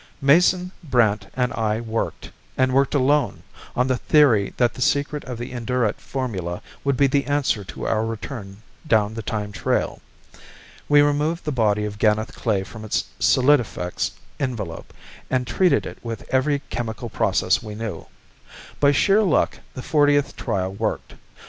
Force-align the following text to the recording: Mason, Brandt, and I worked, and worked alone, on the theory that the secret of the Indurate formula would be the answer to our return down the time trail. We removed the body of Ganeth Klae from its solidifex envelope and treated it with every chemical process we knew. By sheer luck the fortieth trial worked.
Mason, 0.19 0.71
Brandt, 0.83 1.27
and 1.35 1.53
I 1.53 1.79
worked, 1.79 2.31
and 2.57 2.73
worked 2.73 2.95
alone, 2.95 3.43
on 3.75 3.85
the 3.85 3.97
theory 3.97 4.51
that 4.57 4.73
the 4.73 4.81
secret 4.81 5.23
of 5.25 5.37
the 5.37 5.51
Indurate 5.51 6.01
formula 6.01 6.63
would 6.83 6.97
be 6.97 7.05
the 7.05 7.25
answer 7.25 7.63
to 7.65 7.85
our 7.85 8.03
return 8.03 8.63
down 8.87 9.13
the 9.13 9.21
time 9.21 9.51
trail. 9.51 10.01
We 10.89 11.03
removed 11.03 11.45
the 11.45 11.51
body 11.51 11.85
of 11.85 11.99
Ganeth 11.99 12.33
Klae 12.35 12.63
from 12.65 12.83
its 12.83 13.03
solidifex 13.19 14.09
envelope 14.39 14.91
and 15.29 15.45
treated 15.45 15.85
it 15.85 15.99
with 16.01 16.27
every 16.33 16.63
chemical 16.71 17.07
process 17.07 17.61
we 17.61 17.75
knew. 17.75 18.07
By 18.79 18.93
sheer 18.93 19.21
luck 19.21 19.59
the 19.75 19.83
fortieth 19.83 20.35
trial 20.35 20.73
worked. 20.73 21.13